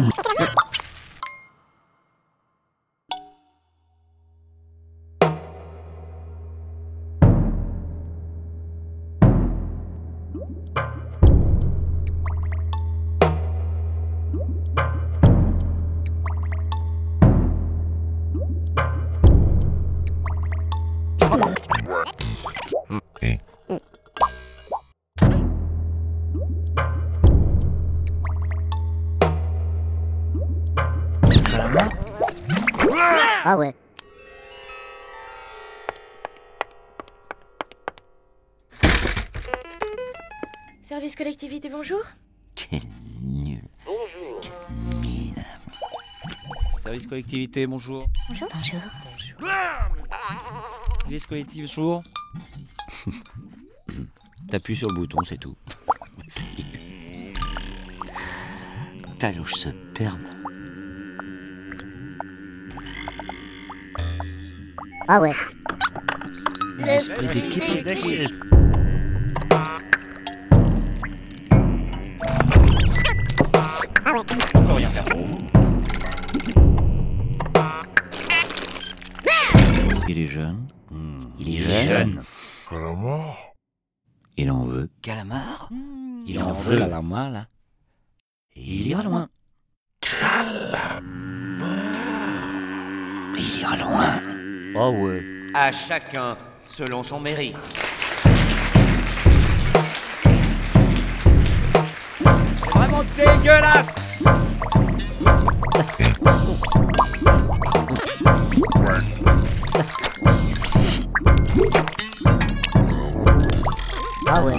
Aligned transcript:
음. 0.00 0.10
What? 22.70 22.79
Ah 33.44 33.56
ouais. 33.56 33.74
Service 40.82 41.14
collectivité, 41.16 41.68
bonjour 41.68 42.00
Quel 42.54 42.80
nul. 43.22 43.62
Bonjour. 43.84 44.40
Quelle 44.40 44.98
mine. 45.00 45.34
Service 46.82 47.06
collectivité, 47.06 47.66
bonjour. 47.66 48.06
Bonjour. 48.28 48.48
Bonjour. 48.52 48.80
Service 51.04 51.26
collectivité, 51.26 51.60
bonjour. 51.82 52.02
T'appuies 54.50 54.76
sur 54.76 54.88
le 54.88 54.94
bouton, 54.94 55.18
c'est 55.24 55.38
tout. 55.38 55.54
C'est- 56.28 56.44
Ta 59.18 59.32
loge 59.32 59.54
Ah 65.12 65.20
ouais. 65.20 65.32
L'esprit 66.78 67.26
d'équipe. 67.82 68.32
On 74.54 74.62
peut 74.62 74.72
rien 74.72 74.88
faire 74.90 75.04
vous. 75.08 75.26
Il 80.08 80.16
est 80.16 80.28
jeune. 80.28 80.68
Il 81.40 81.56
est 81.56 81.58
jeune. 81.58 82.22
Il 84.36 84.50
en 84.52 84.64
veut. 84.64 84.88
Calamar 85.02 85.70
Il 86.24 86.40
en 86.40 86.52
veut. 86.52 86.78
Calamar, 86.78 87.30
là. 87.30 87.48
Et 88.54 88.62
il 88.62 88.86
ira 88.86 89.02
loin. 89.02 89.28
Il 93.36 93.58
ira 93.58 93.76
loin. 93.76 94.29
Oh 94.74 94.90
ouais. 94.90 95.22
À 95.52 95.72
chacun 95.72 96.36
selon 96.64 97.02
son 97.02 97.18
mérite. 97.18 97.56
C'est 102.62 102.78
vraiment 102.78 103.02
dégueulasse 103.16 103.94
Ah 114.26 114.44
ouais. 114.44 114.52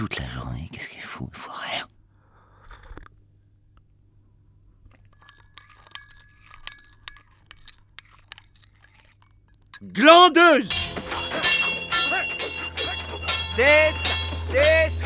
Toute 0.00 0.18
la 0.18 0.30
journée, 0.30 0.66
qu'est-ce 0.72 0.88
qu'il 0.88 1.02
fout 1.02 1.28
Il 1.30 1.38
faut 1.38 1.50
rien. 1.52 1.86
Glandeuse! 9.82 10.70
Cesse 13.54 13.94
Cesse 14.48 14.99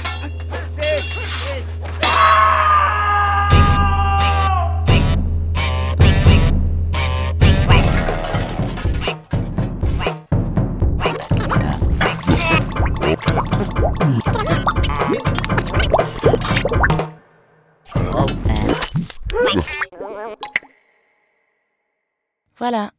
Voilà. 22.57 22.93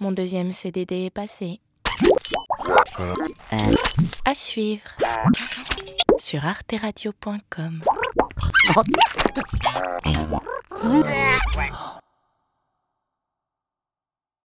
Mon 0.00 0.12
deuxième 0.12 0.52
CDD 0.52 1.06
est 1.06 1.10
passé. 1.10 1.60
À 4.24 4.34
suivre. 4.34 4.88
Sur 6.18 6.44
arteradio.com. 6.46 7.80